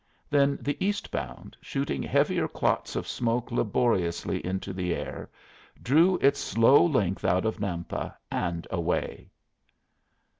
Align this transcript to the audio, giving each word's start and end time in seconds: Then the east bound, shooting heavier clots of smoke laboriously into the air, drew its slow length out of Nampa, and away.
Then 0.31 0.57
the 0.59 0.83
east 0.83 1.11
bound, 1.11 1.55
shooting 1.61 2.01
heavier 2.01 2.47
clots 2.47 2.95
of 2.95 3.07
smoke 3.07 3.51
laboriously 3.51 4.43
into 4.43 4.73
the 4.73 4.95
air, 4.95 5.29
drew 5.79 6.15
its 6.23 6.39
slow 6.39 6.83
length 6.83 7.23
out 7.23 7.45
of 7.45 7.59
Nampa, 7.59 8.15
and 8.31 8.65
away. 8.71 9.29